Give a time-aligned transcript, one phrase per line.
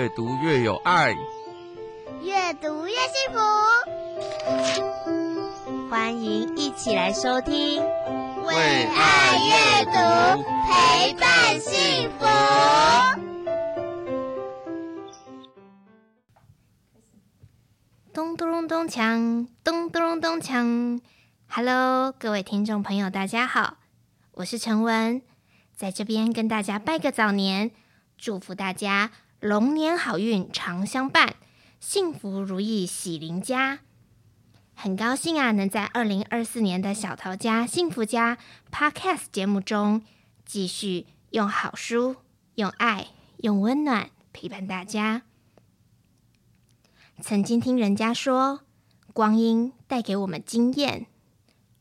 [0.00, 1.14] 越读越有爱，
[2.22, 3.38] 越读越幸福。
[5.90, 7.82] 欢迎一起来收听
[8.46, 9.90] 《为爱阅读
[10.66, 12.24] 陪伴幸福》。
[18.14, 21.02] 咚咚咚锵，咚咚咚锵。
[21.46, 23.76] Hello，各位听众朋友，大家好，
[24.32, 25.20] 我是陈文，
[25.76, 27.72] 在这边跟大家拜个早年，
[28.16, 31.34] 祝福大家龙年好运常相伴，
[31.80, 33.80] 幸福如意喜临家。
[34.74, 38.36] 很高兴啊，能在二零二四年的小桃家幸福家
[38.70, 40.02] Podcast 节目中，
[40.44, 42.16] 继续用好书、
[42.56, 43.08] 用爱、
[43.38, 45.22] 用温暖陪伴大家。
[47.22, 48.60] 曾经听人家说，
[49.14, 51.06] 光阴带给我们经验。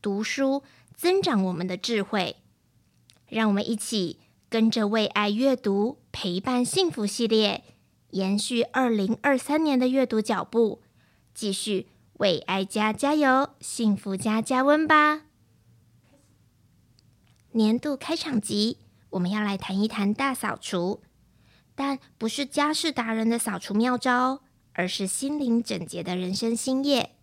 [0.02, 0.64] 读书
[0.96, 2.38] 增长我们的智慧，
[3.28, 7.64] 让我们一起跟着为爱阅读陪伴幸福系列，
[8.12, 10.82] 延续二零二三年的阅读脚步，
[11.34, 15.22] 继续为爱家加油，幸福家加温吧。
[17.52, 18.78] 年度开场集，
[19.12, 21.02] 我们要来谈一谈大扫除，
[21.76, 24.42] 但不是家事达人的扫除妙招，
[24.74, 27.16] 而是心灵整洁的人生新业。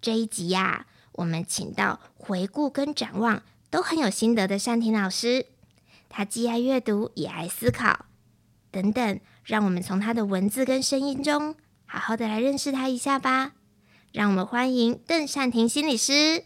[0.00, 5.46] 这一集呀、我们请到回顾跟展望都很有心得的善婷老师，
[6.12, 8.06] 他既爱阅读也爱思考，
[8.72, 11.54] 等等，让我们从他的文字跟声音中
[11.86, 13.52] 好好的来认识他一下吧。
[14.12, 16.44] 让我们欢迎邓善婷心理师。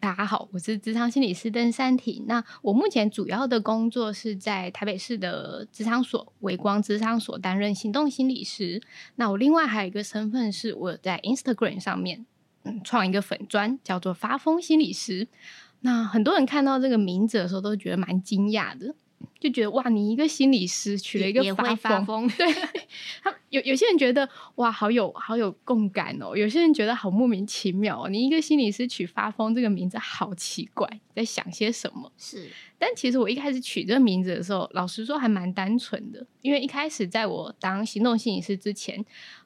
[0.00, 2.24] 大家好，我是职场心理师邓善婷。
[2.26, 8.82] 那我目前主要的工作是在台北市的职场所微光职场所担任行动心理师。
[9.14, 12.26] 那我另外还有一个身份是我在 Instagram 上面。
[12.64, 15.28] 嗯，创一个粉砖叫做发疯心理师。
[15.80, 18.94] 那很多人看到这个名字的时候，都觉得蛮惊讶的，
[19.38, 22.28] 就觉得哇，你一个心理师取了一个发疯。
[22.36, 22.52] 对，
[23.22, 26.36] 他有有些人觉得哇，好有好有共感哦。
[26.36, 32.12] 有些人觉得好莫名其妙哦，你一个心理师取发疯这个名字好奇怪，在想些什么？
[32.18, 32.48] 是。
[32.78, 39.04] 但其实我一开始取这个名字的时候，老实说还蛮单纯的，因为一开始在我当行动心理师之前，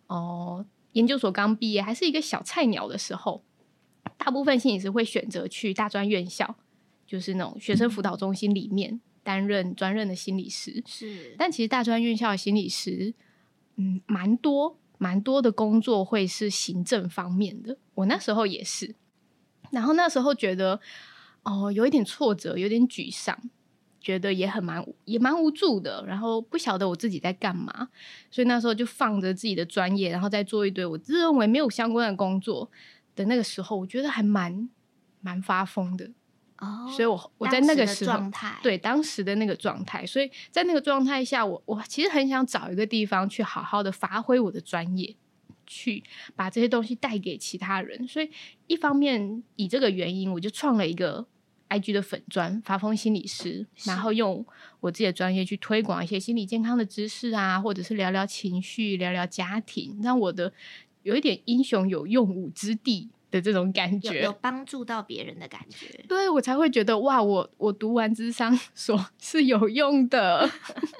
[0.08, 0.66] 哦。
[0.94, 3.42] 研究所刚毕业，还是一个小菜鸟的时候，
[4.16, 6.54] 大部分心理师会选择去大专院校，
[7.06, 10.82] 就是那种学生辅导中心里面担任专任的心理师。
[10.86, 13.14] 是，但其实大专院校的心理师，
[13.76, 17.76] 嗯，蛮多蛮多的工作会是行政方面的。
[17.94, 18.94] 我那时候也是，
[19.70, 20.80] 然后那时候觉得
[21.42, 23.38] 哦，有一点挫折，有点沮丧。
[24.00, 27.88] 觉得也很蛮也蛮无助的，然后不晓得我自己在干嘛，
[28.30, 32.70] 所以那时候就放着自己的专业，然后再做一堆我自认为没有相关的工作
[33.14, 34.68] 的那个时候，我觉得还蛮
[35.20, 36.10] 蛮发疯的
[36.58, 36.88] 哦。
[36.94, 45.16] 所以我我在那个时候状态，对当时的那个状态，所以在那个状态下，我我其实很想找一个地方去好好的发挥我的专业，
[45.66, 46.02] 去
[46.34, 48.06] 把这些东西带给其他人。
[48.06, 48.30] 所以
[48.66, 51.26] 一方面以这个原因，我就创了一个。
[51.70, 54.46] IG 的粉砖发疯心理师，然后用
[54.78, 60.52] 我自己的专业去推广一些心理健康的知识啊，或者是聊聊情绪、聊聊家庭，让我的
[61.04, 70.50] 有一点英雄有用武之地的这种感觉，有帮助到别人的感觉，对，我才会觉得哇，我我读完智商 所是有用的。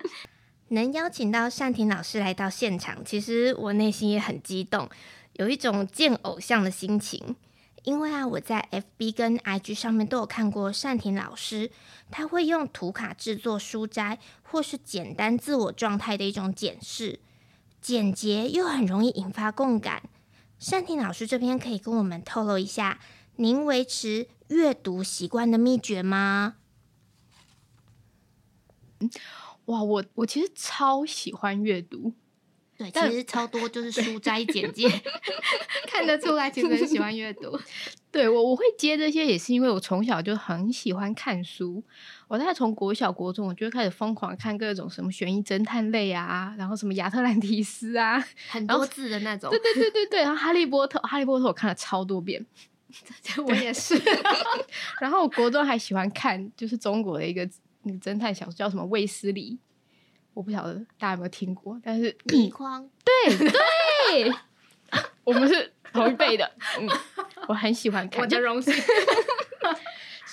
[0.68, 4.88] 能邀请到善婷老师来到现场，其实我内心也很激动，
[5.34, 7.36] 有一种见偶像的心情。
[7.84, 11.70] 因为啊，我在 FB 跟 IG 上面都有看过善婷老师，
[12.10, 17.20] 他会用图卡制作书斋，或是简单自我状态的一种检视，
[17.84, 20.04] 简洁又很容易引发共感。
[20.58, 22.98] 善婷老师这边可以跟我们透露一下，
[23.36, 26.56] 您维持阅读习惯的秘诀吗？
[29.66, 32.14] 哇，我我其实超喜欢阅读。
[32.78, 34.88] 对，其实超多 就是书斋简介，
[35.86, 37.60] 看得出来其实很喜欢阅读。
[38.10, 41.84] 对，我我会接这些，也是因为我从小就很喜欢看书。
[42.34, 48.18] 我大概从国小、国中，我就开始疯狂看各种什么悬疑侦探类啊，然后什么亚特兰提斯啊，
[48.50, 49.48] 很多字的那种。
[49.50, 52.44] 对对对对对，然后哈利波特，哈利波特我看了超多遍，
[53.46, 53.94] 我也是。
[55.00, 57.48] 然后我国中还喜欢看，就是中国的一个
[58.02, 59.52] 侦探小说，叫什么《卫斯理》。
[60.32, 64.34] 我不晓得大家有没有听过，但是倪匡，对对，
[65.22, 66.50] 我们是同一辈的，
[66.80, 66.88] 嗯，
[67.46, 68.74] 我很喜欢看，我的荣幸。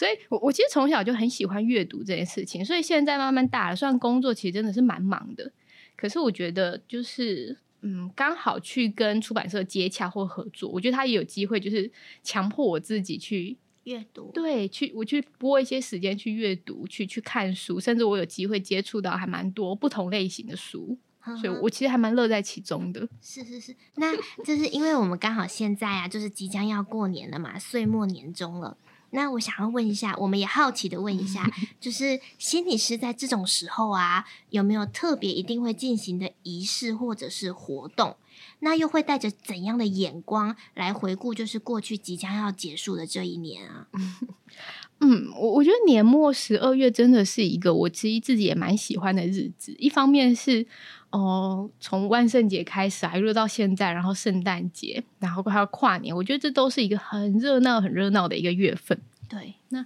[0.01, 5.51] 所以我我其实从小就很喜欢阅读这件事情，所以现在慢慢大了，虽然工作其实真的是蛮忙的，
[5.95, 11.91] 可是我觉得就是嗯，刚好去跟出版社接洽或合作，我觉得他也有机会，就是
[12.23, 13.57] 强迫我自己去。
[13.85, 20.95] 阅读对，去我去拨一些时间去阅读，去去看书，甚至我有机会接触到还蛮多不同类型的书。
[21.25, 23.09] 嗯、所以我其实还蛮乐在其中的。
[23.19, 28.77] 是是是，那就是因为我们刚好现在啊，就是即将要过年了嘛，岁末年终了。
[29.11, 31.49] 那我想要问一下，我们也好奇的问一下，
[31.79, 38.15] 就是心理师在这种时候啊，有没有特别一定会进行的仪式或者是活动？
[38.59, 43.87] 那又会带着怎样的眼光来回顾，就是过去即将要结束的这一年啊？
[45.03, 49.75] 嗯，我我觉得年末十二月真的是一个我其实自己也蛮喜欢的日子。
[49.79, 50.65] 一方面是
[51.11, 58.99] 哦、呃，从万圣节开始还热到现在，然后圣诞节，然后还要跨年，我觉得这都是一个很热闹、很热闹的一个月份。
[59.29, 59.85] 对，那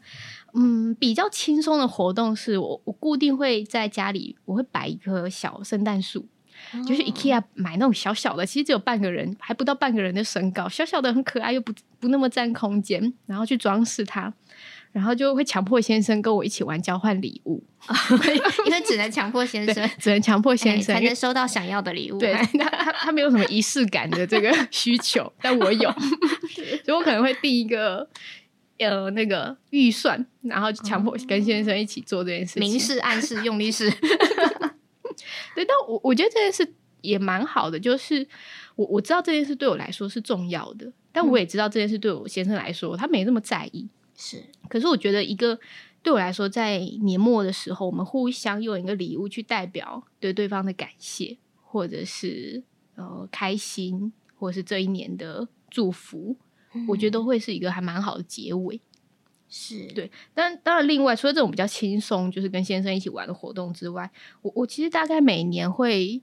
[0.54, 6.25] 嗯，比较轻松的活动是我我固定会在家里，我会摆一棵小圣诞树。
[6.88, 14.33] 就是 IKEA 买那种小小的，其实只有半个人，还不到半个人的身高，小小的很可爱，又不不那么占空间，然后去装饰它，
[14.95, 17.62] 然后就会强迫先生跟我一起玩交换礼物，
[18.65, 22.18] 因为只能强迫先生，只能强迫先生、欸、才能收到想要的礼物。
[22.18, 25.92] 对，他他他没有什么仪式感的这个 需求，但我有，
[26.86, 28.07] 所以我可能会定一个
[28.80, 33.91] 呃那个预算，然后强迫跟先生一起做这件事情，明示暗示用力是。
[33.91, 38.25] 对，但我我觉得这件事也蛮好的，就是
[38.77, 43.89] 我我知道这件事对我来说是重要的，但我也知道这件事对我先生来说他没那么在意。
[44.15, 45.59] 是，可是我觉得一个
[46.01, 52.63] 对我来说，在年末的时候，我们互相用一个礼物去代表对对方的感谢，或者是
[52.95, 56.38] 呃开心，或者是这一年的祝福，
[56.73, 58.79] 嗯、我觉得都会是一个还蛮好的结尾。
[59.50, 64.09] 是对，但当然，另外除了这种比较轻松，就是跟先生一起玩的活动之外，
[64.41, 66.21] 我我其实大概每年会，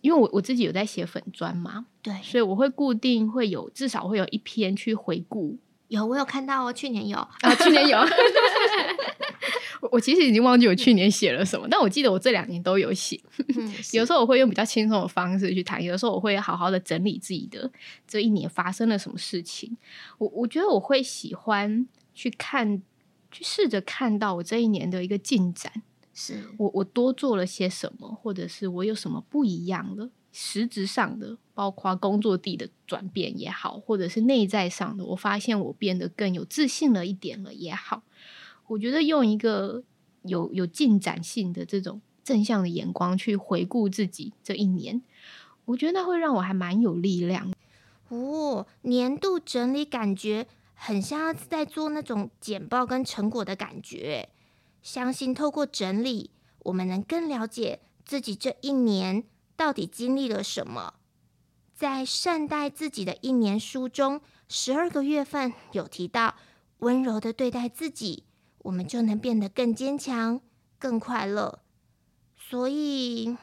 [0.00, 5.58] 因为我我自己有在写粉砖嘛，对，所以我会固定会有至少会有一篇去回顾。
[5.90, 7.98] 有，我有看到哦，去年有 啊，去年有。
[9.82, 13.20] 我我其实已经忘记我去年写了什么，但我记得我这两年都有写。
[13.56, 17.70] 嗯、 有时候我会用比较轻松的方式去谈，有的时候我会好好的整理自己的
[18.06, 19.76] 这一年发生了什么事情。
[20.18, 22.80] 我我觉得我会喜欢去看，
[23.32, 25.72] 去试着看到我这一年的一个进展，
[26.14, 38.02] 是我我多做了些什么，或者是我有什么不一样的，实质上的，包括工作地的转变也好，或者是内在上的，我发现我变得更有自信了一点了也好。
[38.68, 39.82] 我觉得用一个
[40.22, 45.02] 有有进展性的这种正向的眼光去回顾自己这一年，
[45.64, 47.52] 我觉得那会让我还蛮有力量。
[48.08, 54.28] 哦，年度整理感觉很像在做那种简报跟成果的感觉。
[54.82, 56.30] 相信透过整理，
[56.60, 59.24] 我们能更了解自己这一年
[59.60, 60.94] 到底经历了什么。
[61.74, 66.36] 在善待自己的一年书中，十二个月份有提到
[66.78, 68.24] 温柔的对待自己。
[68.60, 70.40] 我们就能变得更坚强、
[70.78, 71.60] 更快乐。
[72.38, 73.36] 所以，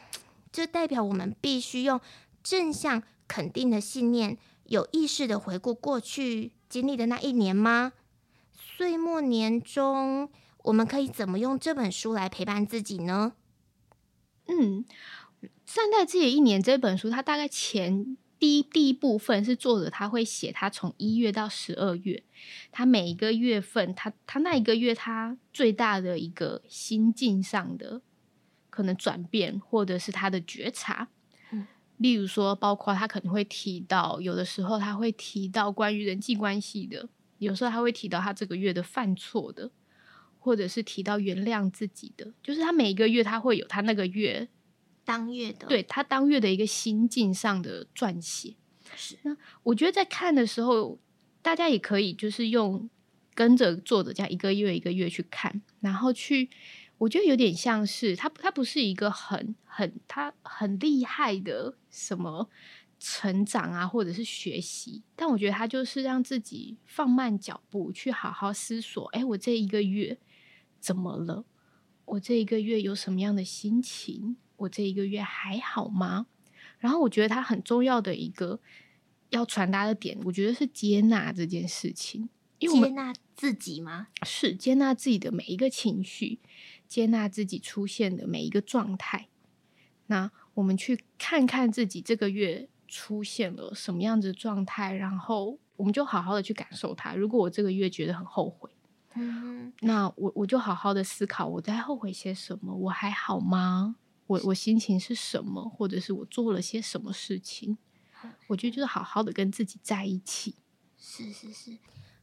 [0.52, 2.02] 这代表我们必须用
[2.42, 7.94] 正向、肯定的信念，有意识的回顾过去经历的那一年吗？
[8.52, 10.32] 岁末年终，
[10.64, 13.34] 我们可以怎么用这本书来陪伴自己呢？
[14.50, 14.86] 嗯，
[15.66, 18.18] 善待自己一年这本书，它大概前。
[18.40, 22.22] 第一第一部分是作者他会写他从一月到十二月，
[22.72, 28.00] 他每一个月份，他他那一个月他最大的一个心境上的
[28.70, 31.08] 可能转变，或者是他的觉察。
[31.50, 31.66] 嗯，
[31.98, 39.72] 例如说，包括他可能会提到，有的时候他会提到关于人际关系的，有时候他会提到他这个月的犯错的，
[40.38, 44.48] 或者是提到原谅自己的，就是他每一个月他会有他那个月。
[45.08, 48.58] 当月的，对，他当月的一个心境上的撰写。
[48.94, 51.00] 是，那我觉得在看的时候，
[51.42, 52.90] 大家也可以就是用
[53.34, 56.50] 跟着作者这样一个月一个月去看，然后去，
[56.98, 62.50] 我觉得有点像是他，他不是一个很很他很厉害的什么
[63.00, 70.18] 成长啊，或者是学习，但我觉得他就是让自己放慢脚步，去好好思索，哎，我这一个月
[70.82, 71.46] 怎么了？
[72.06, 74.38] 我这一个月有什么样的心情？
[74.58, 76.28] 我这一个月还好吗？
[76.80, 78.60] 然后我觉得他很重要的一个
[79.30, 82.30] 要传达的点，我觉得是接纳这件事情。
[82.60, 84.08] 因为接纳自己吗？
[84.24, 86.40] 是接纳自己的每一个情绪，
[86.88, 89.28] 接纳自己出现的每一个状态。
[90.08, 97.14] 那我们去看看自己这个月出现了什么样子的状态，然后我们就好好的去感受它。
[97.14, 98.72] 如果我这个月觉得很后悔，
[99.14, 103.98] 嗯，那我我就好好的思考我在后悔些什么，我还好吗？
[104.28, 107.78] 我我心情是什么，或者是我做了些什么事情？
[108.48, 110.56] 我觉得就是好好的跟自己在一起。
[111.00, 111.78] 是是是，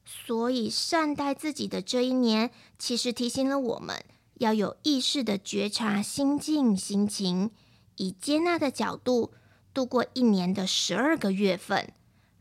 [0.05, 7.51] 所以善待自己的这一年，其实提醒了我们要有意识的觉察心境、心情，
[7.97, 9.33] 以接纳的角度
[9.73, 11.93] 度过一年的十二个月份，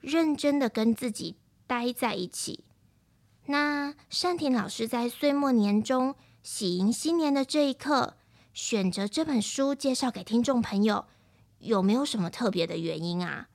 [0.02, 2.64] 认真的跟自己待在一起。
[3.46, 8.16] 那善婷老师在岁末年中喜迎新年的这一刻，
[8.54, 11.06] 选择这本书介绍给听众朋友，
[11.60, 13.50] 有没有什么特别的原因啊？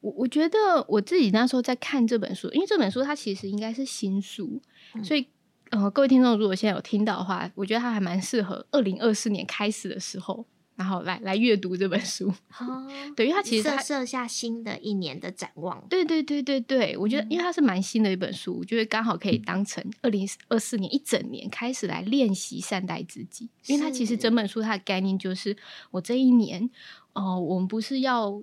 [0.00, 4.62] 我我觉得我自己那时候在看这本书，因为这本书它其实应该是新书，
[4.94, 5.26] 嗯、所以
[5.70, 10.46] 呃，各位听众如果现在有听到的话，我觉得它还蛮适合二零二四年开始的时候。
[10.80, 15.78] 然后来来阅读这本书，哦， 对，因为它其实设设下新的一年的展望。
[15.90, 23.50] 对对对对对，我觉得因为它是蛮新的一本书，我觉得刚好可以当成二零二四年一整年开始来练习善待自己。
[23.66, 25.54] 因为它其实整本书它的概念就是，
[25.90, 26.64] 我这一年，
[27.12, 28.42] 哦、呃，我们不是要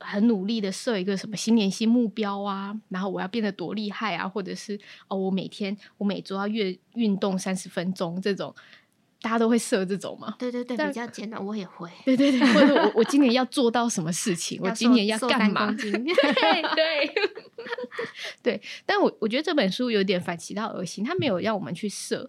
[0.00, 4.76] 很努力的设一个什么新年新目标啊，然后我要变得多厉害啊，或者是
[5.06, 8.52] 哦，我每天我每周要月运动三十分钟这种。
[9.22, 10.34] 大家都会设这种嘛？
[10.38, 11.88] 对对对，比较简短，我也会。
[12.04, 14.60] 对对对，或者我我今年要做到什么事情？
[14.64, 15.70] 我今年要干嘛？
[15.78, 17.14] 对对
[18.42, 18.60] 对。
[18.84, 22.28] 但我我觉得这本书有点反其道而行，它没有让我们去设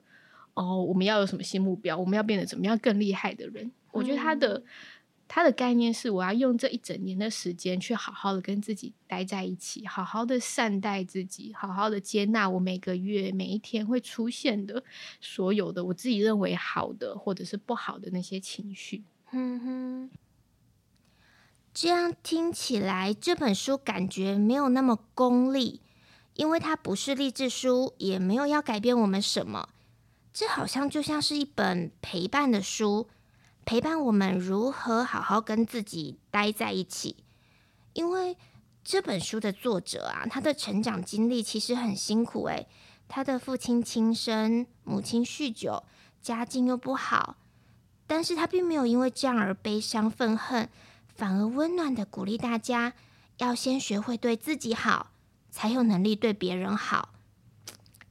[0.53, 3.71] 哦，我们要有什么新目标，我们要变得怎么样更厉害的人。
[3.91, 4.57] 我觉得他的。
[4.57, 4.63] 嗯
[5.35, 14.83] 他的概念是，我要用这一整年的时间去好好的跟自己待在一起，好好的善待自己，好好的接纳我每个月每一天会出现的
[15.19, 19.05] 所有的我自己认为好的或者是不好的那些情绪。
[19.31, 20.11] 嗯哼，
[21.73, 25.81] 这样听起来这本书感觉没有那么功利，
[26.35, 29.69] 因为它不是励志书，也没有要改变我们什么。
[30.31, 33.09] 这好像就像是一本陪伴的书。
[33.65, 37.23] 陪伴我们如何好好跟自己待在一起，
[37.93, 38.37] 因为
[38.83, 42.67] 这本书的作者啊，他的成长经历其实很辛苦诶，
[43.07, 45.83] 他的父亲轻生，母亲酗酒，
[46.21, 47.37] 家境又不好，
[48.05, 50.69] 但是他并没有因为这样而悲伤愤恨，
[51.07, 52.93] 反而温暖的鼓励大家
[53.37, 55.11] 要先学会对自己好，
[55.49, 57.13] 才有能力对别人好。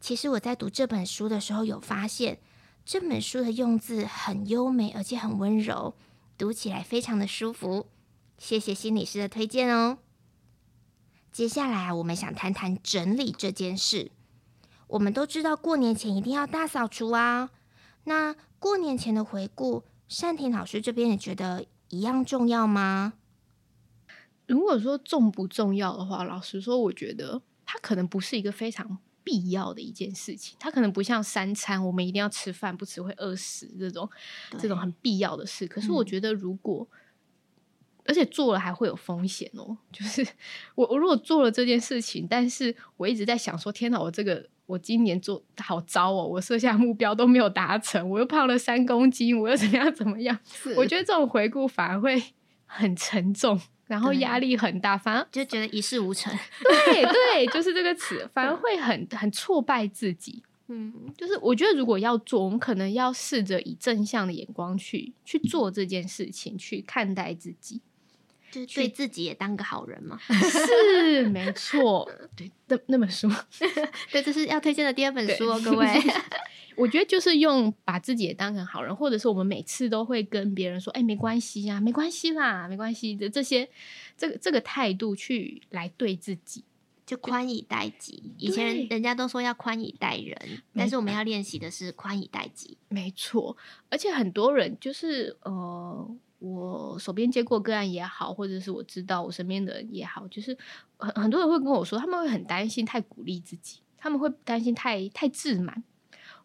[0.01, 2.39] 其实我在读这本书的时候有发现。
[2.85, 5.95] 这本书的用字很优美，而且很温柔，
[6.37, 7.87] 读起来非常的舒服。
[8.39, 9.99] 谢谢心理师的推荐哦。
[11.31, 14.11] 接下来，我们想谈谈整理这件事。
[14.89, 17.51] 我们都知道过年前一定要大扫除啊。
[18.05, 23.15] 那过年前的回顾，善婷老师这边也觉得一样重要吗？
[24.47, 28.99] 如果说重不重要的话，老实说，我觉得它可能不是一个非常。
[29.25, 34.09] 必要的一件事情，它可能不像三餐，我们一定要吃饭，不吃会饿死这种
[34.59, 35.67] 这种很必要的事。
[35.67, 36.99] 可是我觉得，如果、嗯、
[38.07, 40.27] 而且做了还会有风险哦，就是
[40.75, 50.39] 我我如果做了这件事情，但是我一直在想说，天哪，我这个我今年做好糟哦，我设下目标都没有达成，我又胖了三公斤，我又怎么样怎么样？
[50.77, 52.23] 我觉得这种回顾反而会
[52.67, 53.61] 很沉重。
[53.93, 56.35] 然后压力很大，反而就觉得一事无成。
[56.65, 60.43] 对 对，就是这个词，反而会很很挫败自己。
[60.69, 67.83] 嗯，就是我觉得如果要做，我们可能要试着以正向的眼光去去做这件事情，去看待自己，
[68.51, 70.19] 就对自己也当个好人嘛。
[70.25, 73.31] 是没错，对，那那本书，
[74.11, 75.87] 对，这是要推荐的第二本书哦，各位。
[76.77, 83.69] 我觉得就是用把自己也当成好人，或者是我们每次都会跟别人说：“哎，没关系呀，没关系啦，没关系的。”这些
[84.17, 86.65] 这个这个态度去来对自己，
[87.05, 88.23] 就宽以待己。
[88.39, 92.77] 以前人家都说要宽以待人，但是我们要练习的是宽以待己。
[92.89, 93.57] 没错，
[93.89, 100.57] 而且很多人就是呃，我手边接过个案也好，或者是我知道我身边的人也好，就是
[100.97, 105.85] 很很多人会跟我说，他们会很担心太鼓励自己，他们会担心太太自满。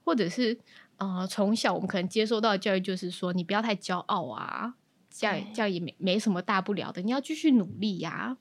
[0.07, 0.57] 或者是
[0.95, 4.73] 呃，从小我们可能接受到的教育就是说，你不要太骄傲啊，
[5.09, 8.37] 这样这样也没没什么大不了的，你要继续努力呀、啊。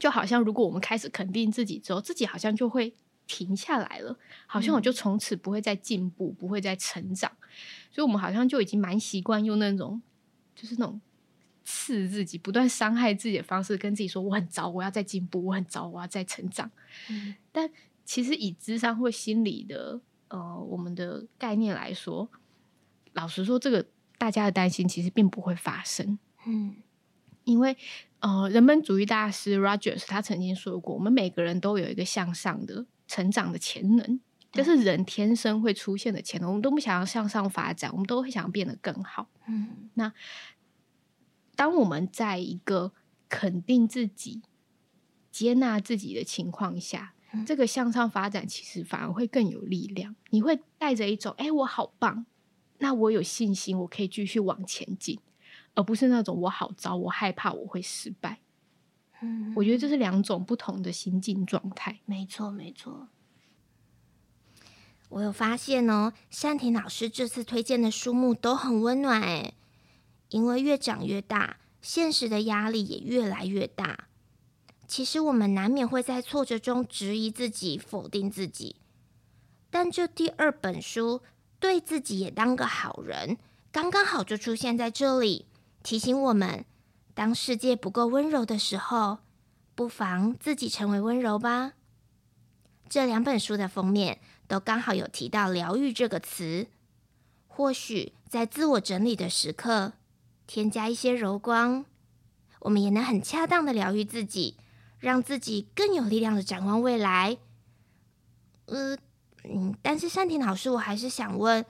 [0.00, 2.92] 就好像如果我们开始肯定自己之后，自己好像就会
[3.28, 7.30] 停下来了，好像我就从此不会再进步，不会再成长。
[7.92, 10.02] 所以我们好像就已经蛮习惯用那种
[10.56, 11.00] 就是那种
[11.64, 16.68] 刺自己、不断伤害自己的方式，跟自己说我很糟，我要再进步，我很糟，我要再成长。
[17.08, 17.70] 嗯、但
[18.04, 20.00] 其实以智商或心理的。
[20.28, 22.28] 呃，我们的概念来说，
[23.12, 23.86] 老实说，这个
[24.18, 26.18] 大家的担心其实并不会发生。
[26.46, 26.76] 嗯，
[27.44, 27.76] 因为
[28.18, 36.50] 呃，人本主义大师 Rogers 他曾经说过，我们每个人都有一个向上的成长的潜能，这、就是人天生会出现的潜能。
[36.50, 39.28] 我们都不想要向上发展，我们都会想要变得更好。
[39.46, 40.12] 嗯，那
[41.54, 42.92] 当我们在一个
[43.28, 44.42] 肯定自己、
[45.30, 47.12] 接纳自己的情况下。
[47.44, 50.14] 这个向上发展其实反而会更有力量。
[50.30, 52.24] 你会带着一种“哎，我好棒”，
[52.78, 55.18] 那我有信心，我可以继续往前进，
[55.74, 58.40] 而不是那种我好糟，我害怕我会失败。
[59.20, 62.00] 嗯，我觉得这是两种不同的心境状态。
[62.04, 63.08] 没错，没错。
[65.08, 69.54] 我有发现哦，山田老师这次推荐的书目都很温暖诶，
[70.30, 74.08] 因为越长越大，现实的压力也越来越大。
[74.86, 78.76] 其实我们难免会在挫折中质疑自己、否定自己，
[79.70, 81.22] 但这第二本书
[81.58, 83.36] 对自己也当个好人，
[83.72, 85.46] 刚刚好就出现在这里，
[85.82, 86.64] 提醒我们：
[87.14, 89.18] 当世界不够温柔的时候，
[89.74, 91.72] 不妨自己成为温柔吧。
[92.88, 96.68] 这两本书的封面都刚好有提到“疗愈”这个词，
[97.48, 99.94] 或许在自我整理的时刻，
[100.46, 101.84] 添加一些柔光，
[102.60, 104.56] 我们也能很恰当的疗愈自己。
[104.98, 107.38] 让自己更有力量的展望未来。
[108.66, 108.96] 呃，
[109.44, 111.64] 嗯，但是山田老师，我还是想问：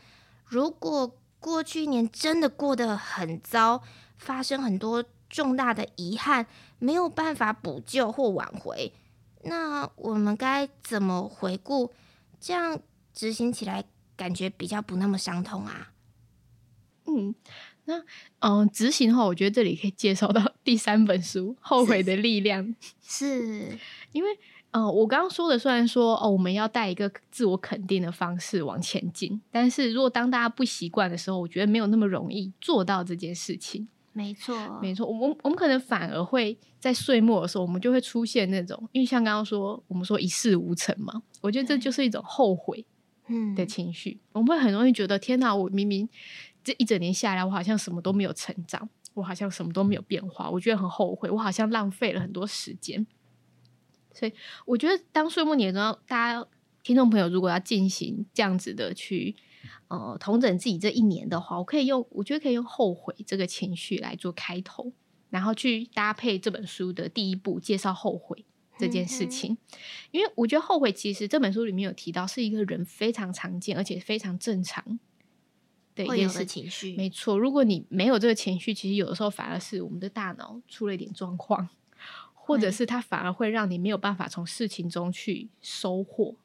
[0.46, 3.82] 如果过去一年真的过得很糟，
[4.16, 6.46] 发生很多重大的遗憾，
[6.78, 8.92] 没有办法补救或挽回，
[9.42, 11.92] 那我们该怎么回顾？
[12.40, 12.80] 这样
[13.12, 13.84] 执行起来
[14.16, 15.92] 感觉比较不那么伤痛啊？
[17.06, 17.34] 嗯。
[17.86, 18.02] 那
[18.40, 22.64] 嗯，执行的话，我觉得这里可以介绍到 第三本书《后悔的力量》
[23.02, 23.78] 是，是
[24.12, 24.28] 因为
[24.72, 33.88] 呃，我刚刚说的虽然说哦，我们要带一个自我肯定的方式往前进，但是如果当大家不习惯的时候，我觉得没有那么容易做到这件事情。
[34.12, 42.84] 没错，没错，我们我们可能反而会在岁末的时候，我们就会出现那种，因为像刚刚说，我们说一事无成嘛，我觉得这就是一种后悔
[43.28, 43.54] 嗯。
[43.54, 46.08] 的情绪，嗯、我们会很容易觉得天哪，我明明。
[46.66, 53.06] 这一整年下来，我好像什么都没有成长，我好像什么都没有变化，我觉得很后悔，我好像浪费了很多时间。
[54.12, 54.32] 所以，
[54.64, 56.44] 我觉得当岁末年终，大家
[56.82, 59.36] 听众朋友如果要进行这样子的去
[59.86, 64.92] 呃统整自己这一年的话，我可以用，我觉得可以用后悔这个情绪来做开头，
[65.30, 68.44] 然后去搭配这本书的第一步，介绍后悔
[68.76, 69.56] 这件事情。
[70.10, 74.98] 因为我觉得后悔其实这本书里面有提到，是一个人非常常见而且非常正常。
[75.96, 77.36] 对，会有的情绪，没错。
[77.38, 81.68] 如果你没有这个情绪，其实有的时候反而是我们的大脑出了一点状况，
[82.34, 86.36] 或者是它反而会让你没有办法从事情中去收获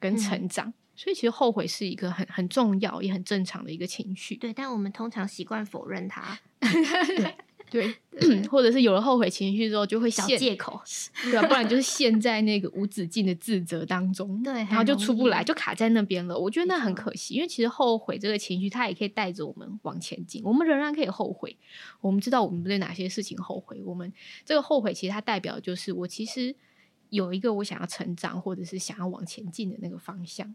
[0.00, 0.68] 跟成长。
[0.68, 0.74] 嗯。
[0.96, 4.34] 所以，其实后悔是一个很很重要也很正常的一个情绪。
[4.36, 6.38] 对，但我们通常习惯否认它。
[6.60, 7.36] 对。
[7.68, 7.92] 对，
[8.48, 10.80] 或者是有了后悔情绪之后，就会找借口，
[11.24, 11.48] 对吧？
[11.48, 16.38] 不然就是陷在那个无止境的自责当中，对，然后就出不来，就卡在那边了。
[16.38, 20.40] 我觉得那很可惜，因为其实后悔这个情绪，它也可以带着我们往前进。
[20.44, 21.56] 我们仍然可以后悔，
[22.00, 23.82] 我们知道我们对哪些事情后悔。
[23.84, 24.12] 我们
[24.44, 26.54] 这个后悔，其实它代表就是我其实
[27.10, 30.54] 有一个我想要成长，或者是想要往前进的那个方向，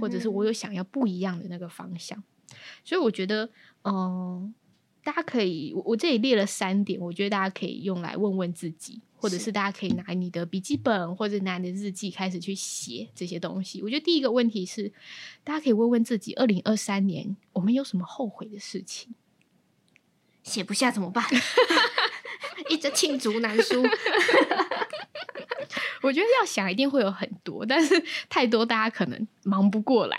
[0.00, 2.22] 或者是我有想要不一样的那个方向。
[2.82, 3.50] 所以我觉得，
[3.84, 4.54] 嗯。
[5.02, 13.80] 大家可以，我我这里列了三点，我觉得大家可以用来问问自己，或者是大家可以拿你的笔记本或者拿你的日记开始去写这些东西。
[13.82, 14.92] 我觉得第一个问题是，
[15.42, 19.14] 大家可以问问自己，二零二三年我们有什么后悔的事情？
[20.42, 21.24] 写不下怎么办？
[22.68, 23.82] 一直罄竹难书。
[26.02, 30.16] 我觉得要想一定会有很多，但是 太多大家可能忙不过来。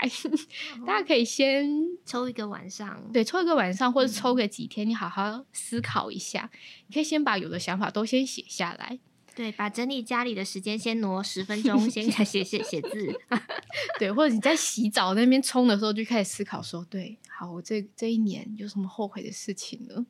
[0.80, 1.68] 哦、 大家可以先
[2.06, 6.50] 抽一个晚上，对，抽一个晚上，或者抽个几天，你好好思考一下。
[6.52, 8.98] 嗯、你可以先把有的想法都先写下来，
[9.34, 13.20] 对，把整理家里的时间先挪十分钟，先写写写写字。
[13.98, 20.06] 对，或者你在洗澡那边冲的时候就开始思考说，对，好，我这这一年有什么后悔的事情呢？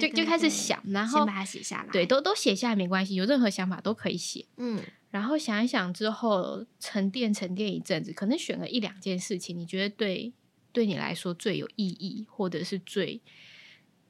[0.00, 1.92] 就就开始想，然后先把它写下来。
[1.92, 4.46] 对，都都写下来没关系，有任何想法都可以写。
[4.56, 4.80] 嗯，
[5.10, 10.32] 然后想一想之后，沉淀沉淀一阵子，可能选了一两件事情，你觉得对
[10.72, 13.20] 对你来说最有意义，或者是最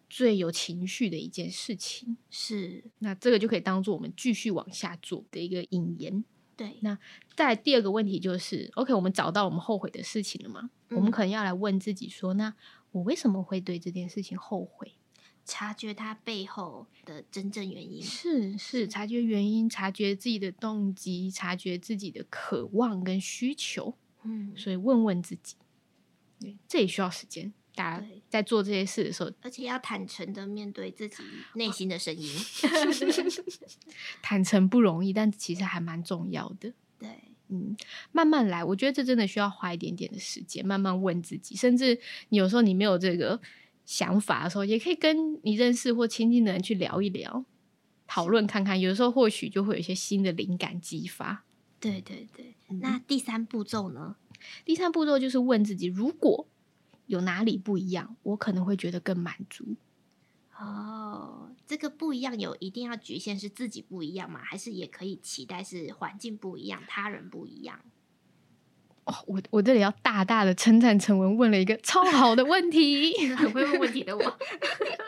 [0.09, 6.25] 最有情绪的一件事情，是那这个就可以当做我们继续往下做的一个引言。
[6.57, 6.99] 对，那
[7.35, 10.69] 再第二个问题就是，OK，我们找到我们后悔的事情了吗？
[10.91, 12.53] 嗯，我们可能要来问自己说，那
[12.91, 14.93] 我为什么会对这件事情后悔？
[15.51, 23.97] 察觉它背后的真正原因是是察觉原因，察觉自己的动机，察觉自己的渴望跟需求。
[24.23, 25.57] 嗯，所以问问自己，
[26.39, 27.53] 对，这也需要时间。
[27.75, 31.17] 大家在做这些事的时候，而且要坦诚的面对自己
[31.55, 32.31] 内心的声音。
[34.23, 36.73] 坦诚不容易，但其实还蛮重要的。
[36.97, 37.09] 对，
[37.49, 37.77] 嗯，
[38.13, 41.57] 慢慢来，我觉得这真的需要花一点点的时间，慢慢问自己。
[41.57, 43.41] 甚至你有时候你没有这个。
[43.91, 47.45] 想法的时候，也可以跟你认识或亲近的人去聊一聊，
[48.07, 48.79] 讨论看看。
[48.79, 51.45] 有的时候或许就会有一些新的灵感激发。
[51.81, 52.79] 对对对，嗯。
[52.79, 54.15] 那第三步骤呢？
[54.65, 56.47] 第三步骤就是问自己：如果
[57.07, 59.75] 有哪里不一样，我可能会觉得更满足。
[60.57, 64.39] 哦，这个不一样有一定要局限是自己不一样吗？
[64.45, 67.81] 还是也可以期待是环境不一样、他人不一样？
[69.11, 74.39] 哦，我我这里要大大的称赞成文问了一个超好的问题， 很会问问题的我。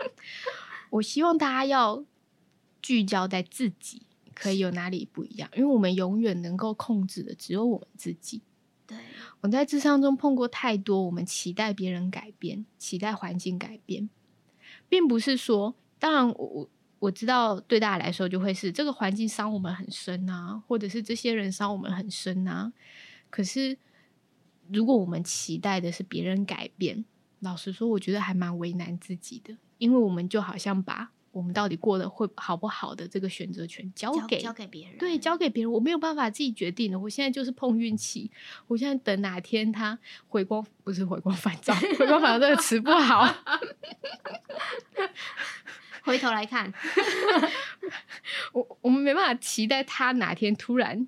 [0.91, 2.05] 我希望大家要
[2.83, 4.03] 聚焦在自己
[4.35, 8.43] 可以有哪里不一样，因为我们永远能够控制的只有我们自己。
[8.87, 8.99] 对，
[9.41, 14.11] 我在智商中碰过太多，我们期待别人改变，期待环境改变。
[14.89, 22.73] 并不是说，当然我我我知道，对大家来说就会是这个环境伤我们很深啊，或者是这些人伤我们很深啊。
[23.31, 23.79] 可是，
[24.71, 27.05] 如果我们期待的是别人改变，
[27.41, 36.99] 老实说，我觉得还蛮为难自己的，因为我们就好像把我们到底过得会好不好的这个选择权交给交，交给别人，对，交给别人，我没有办法自己决定的。
[36.99, 38.31] 我现在就是碰运气，
[38.67, 39.99] 我现在等哪天他
[40.29, 43.27] 回光，不是回光返照，回光返照这个词不好。
[46.05, 46.73] 回头来看，
[48.53, 51.07] 我我们没办法期待他哪天突然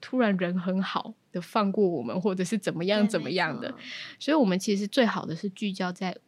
[0.00, 3.74] 突然人很好的放过我们，或者是怎么样怎么样的。
[4.18, 6.18] 所以，我们其实最好的是聚焦在。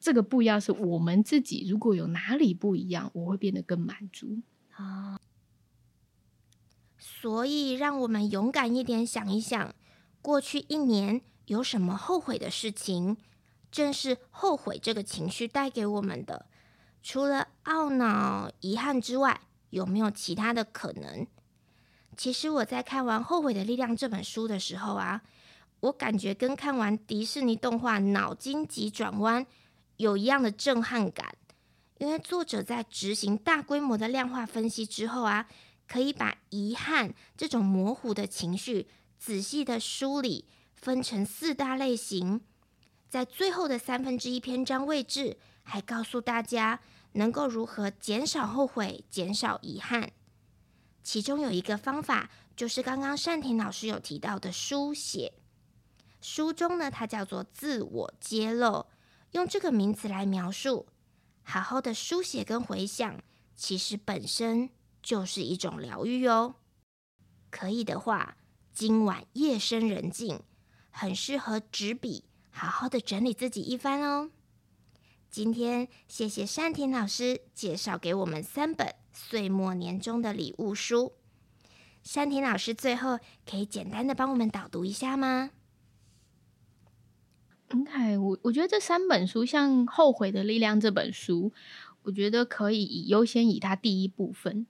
[0.00, 4.42] 这个不一样是我们自己，如果有哪里不一样，我会变得更满足
[4.76, 5.18] 啊。
[6.96, 9.74] 所以，让我们勇敢一点，想一想，
[10.22, 13.16] 过去一年有什么后悔的事情？
[13.72, 16.46] 正是后悔这个情绪带给我们的。
[17.02, 19.40] 除了懊恼、遗憾之外，
[19.70, 21.26] 有没有其他的可能？
[22.18, 25.22] 其实我在看完《后悔的力量》这本书的时候啊，
[25.78, 29.42] 我感觉跟看完迪士尼动画《脑筋急转弯》。
[29.98, 31.34] 有一样的震撼感，
[31.98, 35.48] 因为作者在执行大规模的量化分析之后啊，
[35.86, 42.40] 可以把遗憾这种模糊的情绪仔细的梳理，分成四大类型。
[43.08, 46.78] 在最后的三分之一篇章位置，还告诉大家
[47.12, 50.10] 能够如何减少后悔、减少遗憾。
[51.08, 55.32] 其中有一个方法，就是刚刚善田老师有提到的书写。
[56.20, 58.84] 书中呢，它叫做自我揭露。
[59.30, 60.86] 用这个名词来描述，
[61.42, 63.22] 好好的书写跟回想，
[63.56, 64.68] 其实本身
[65.02, 66.56] 就是一种疗愈哦。
[67.48, 68.36] 可以的话，
[68.70, 70.42] 今晚夜深人静，
[70.90, 74.30] 很适合执笔，好好的整理自己一番哦。
[75.30, 81.12] 今天谢谢善田老师介绍给我们三本岁末年终的礼物书。
[82.04, 85.50] 山田老师最后可以简单的帮我们导读一下吗
[87.70, 91.52] ？OK，我我觉得这三本书，像《后悔的力量》这本书，
[92.04, 94.66] 我觉得可以以优先以它第一部分，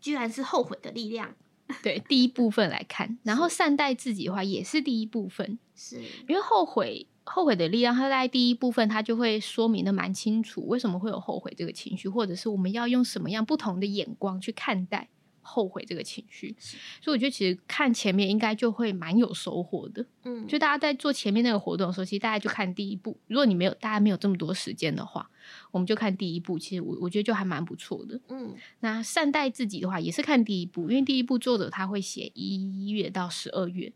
[0.00, 1.34] 居然是后悔的力量，
[1.82, 15.08] 对第一部分来看，然后善待自己的话也是第一部分，是因为后悔后悔的力量，它在第一部分它就会说明的蛮清楚，为什么会有后悔这个情绪，或者是我们要用什么样不同的眼光去看待。
[15.46, 16.56] 后悔这个情绪，
[17.02, 20.02] 所以我觉得其实看前面应该就会蛮有收获的。
[20.22, 23.14] 嗯，就大家在做前面那个活动的时候，其实大家就看第一步。
[23.26, 25.30] 如果你没有大家没有这么多时间的话，
[25.70, 26.58] 我们就看第一步。
[26.58, 28.18] 其实我我觉得就还蛮不错的。
[28.30, 33.92] 嗯，那善待自己的话，也是看第一步，因为第一步作者他会写一月到十二月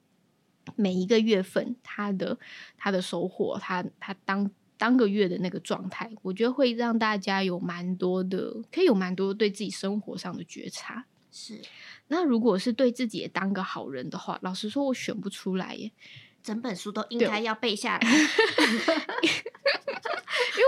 [0.76, 2.38] 每一个月份他的
[2.76, 11.04] 他的收获，他他当当个月的那个状态，我觉得会让大家有蛮多的，可以有蛮多对自己生活上的觉察。
[11.30, 11.60] 是，
[12.08, 15.90] 那如果是对自己也当个好人的话，老实说，我选不出来耶。
[16.40, 18.24] 整本书都应该要背下来， 因为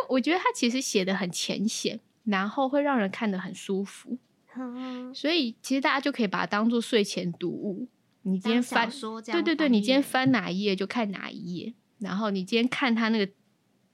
[0.09, 4.19] 我觉得他其实写的很浅显，然后会让人看得很舒服。
[4.57, 7.87] 嗯、所以其实大家就可以把它当做睡前读物。
[8.23, 8.91] 你今天翻，
[9.33, 13.33] 对对对，你今天翻哪一页就看哪一页，然后你今天看他那个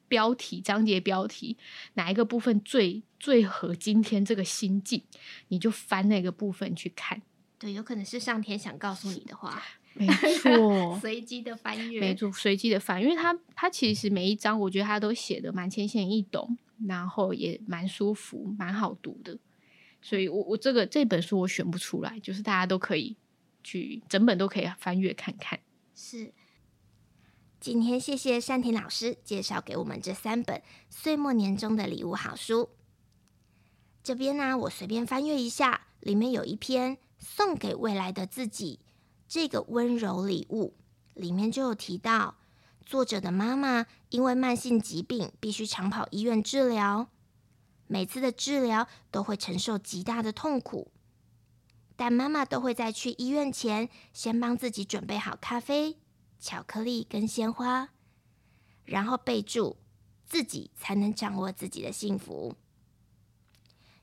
[0.09, 1.57] 标题、章节标题，
[1.95, 5.03] 哪一个部分最最合今天这个心境，
[5.49, 7.23] 你就翻那个部分去看。
[7.59, 9.63] 对，有可能是上天想告诉你的话。
[9.99, 19.39] 没错，随机的翻阅，没错，随机的翻，因为它它其实每一章，我觉得它都写的蛮浅显易懂，然后也蛮舒服，蛮好读的。
[20.03, 23.17] 所以我我这个这本书我选不出来，就是大家都可以
[23.67, 25.59] 去整本都可以翻阅看看。
[25.97, 26.33] 是。
[27.59, 32.71] 今天谢谢山田老师介绍给我们这三本岁末年终的礼物好书。
[34.05, 38.79] 这边呢，我随便翻阅一下，里面有一篇送给未来的自己
[39.27, 40.77] 这个温柔礼物，
[41.15, 42.37] 里面就有提到
[42.85, 47.09] 作者的妈妈因为慢性疾病必须常跑医院治疗，
[47.89, 50.93] 每次的治疗都会承受极大的痛苦，
[51.97, 55.97] 但妈妈都会在去医院前先帮自己准备好咖啡。
[56.39, 57.89] 巧克力跟鲜花，
[58.85, 59.79] 然后备注
[60.27, 62.55] 自己才能掌握自己的幸福。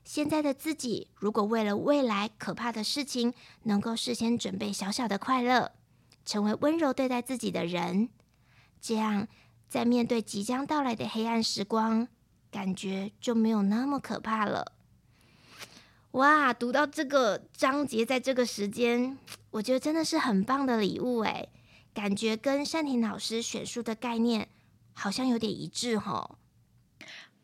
[0.04, 5.72] 现在的自己如果为了未来可怕的事情，能够事先准备小小的快乐，
[6.26, 8.10] 成为温柔对待自己的人，
[8.80, 9.28] 这样
[9.68, 12.08] 在面对即将到来的黑暗时光，
[12.50, 14.73] 感觉就没有那么可怕了。
[16.14, 19.18] 哇，读到这个章节，在这个时间，
[19.50, 21.48] 我觉得真的是很棒的礼物诶，
[21.92, 24.48] 感觉跟珊婷老师选书的概念
[24.92, 26.38] 好像有点一致吼。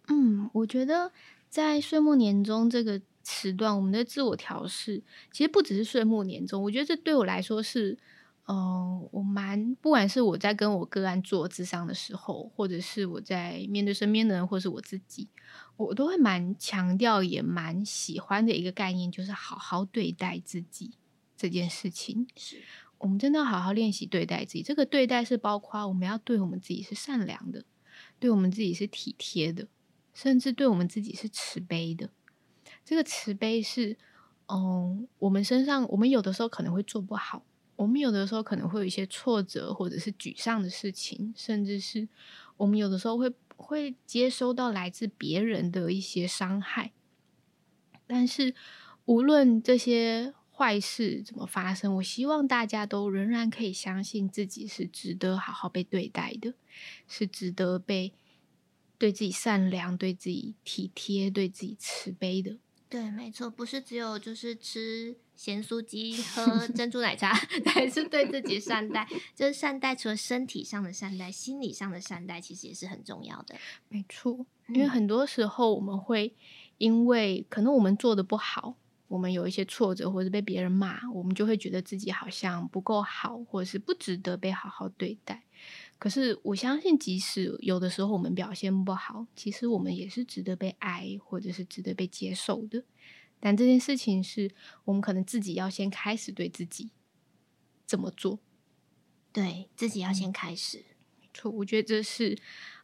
[0.09, 1.13] 嗯，我觉得。
[1.49, 5.03] 在岁末年终这个时段，我们的自我调试
[5.33, 6.63] 其实不只是岁末年终。
[6.63, 7.99] 我觉得这对我来说是，
[8.47, 15.29] 嗯、我蛮不管是我在跟我个案做咨商的时候，或者是我在面对身边的人，或是我自己，
[15.87, 20.93] 我都会蛮强调，也蛮喜欢的一个概念，就是好好对待自己
[21.37, 22.27] 这件事情。
[22.37, 22.63] 是
[22.99, 24.63] 我们真的要好好练习对待自己。
[24.63, 27.65] 这个对待是包括我们要对我们自己是善良的，
[28.19, 29.67] 对我们自己是体贴的。
[30.13, 32.11] 甚至对我们自己是慈悲的，
[32.85, 33.97] 这个慈悲是，
[34.49, 37.45] 嗯，我们身上，我们有的时候可能会做不好，
[37.77, 42.07] 我们有的时候可能会有一些挫折或者是沮丧的事情，甚至是
[42.57, 46.93] 我们有的时候会会接收到来自别人的一些伤害。
[48.07, 48.55] 但是，
[49.05, 56.55] 无论这些坏事怎么发生，我希望大家都仍然可以相信自己是值得好好被对待的，
[57.07, 58.13] 是值得被。
[58.99, 62.59] 对自己善良，对自己体贴，对自己慈悲的。
[62.91, 67.33] 对，没错，不是只有就是吃咸酥鸡、喝 珍珠奶茶，
[67.65, 69.09] 才是对自己善待。
[69.33, 73.55] 就是善待，除了身体上的善待，心理上的善待，其实也是很重要的。
[73.89, 76.35] 没错，因为很多时候我们会
[76.79, 78.75] 因为可能我们做的不好，
[79.07, 85.45] 我们有一些挫折，或者被别人骂，我们就会觉得自己好像不够好，或者是不值得被好好对待。
[86.01, 92.83] 可是我相信，即使有的时候我们表现不好，其实我们也是值得被爱，或者是值得被接受的。
[93.39, 94.51] 但这件事情是
[94.85, 96.89] 我们可能自己要先开始对自己
[97.85, 98.39] 怎么做，
[99.31, 100.79] 对自己要先开始。
[101.21, 102.33] 没错，我觉得这是，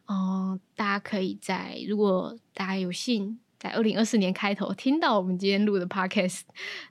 [0.05, 6.41] 嗯、呃，大家可以在如果大家有幸在二零二四年开头听到我们今天录的 Podcast，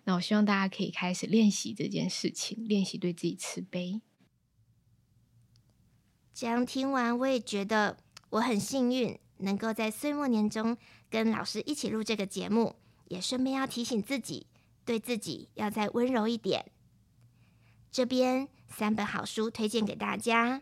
[0.02, 4.00] 那我希望大家可以开始练习这件事情，练习对自己慈悲。
[6.38, 7.96] 这样听完，我也觉得
[8.28, 10.76] 我很幸运，能够在岁末年中
[11.08, 12.76] 跟老师一起录这个节目，
[13.08, 14.46] 也顺便要提醒自己，
[14.84, 16.66] 对自己要再温柔一点。
[17.90, 20.60] 这边三本好书推荐给大家：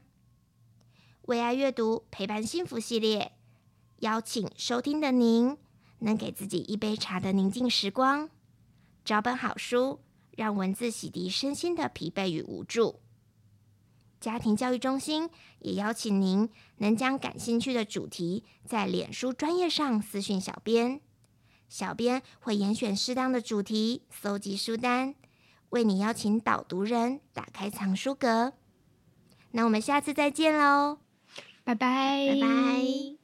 [1.22, 3.32] 为爱阅读陪伴幸福系列，
[3.98, 5.58] 邀请收听的您
[5.98, 8.30] 能给自己一杯茶的宁静时光，
[9.04, 9.98] 找本好书，
[10.36, 13.00] 让文字洗涤身心的疲惫与无助。
[14.24, 20.98] 家庭教育中心也邀请您能将感兴趣的主题在脸书专业上私讯小编，
[21.68, 25.14] 小编会严选适当的主题，搜集书单，
[25.68, 28.54] 为你邀请导读人打开藏书阁。
[29.50, 31.00] 那我们下次再见喽，
[31.62, 33.23] 拜拜，拜拜。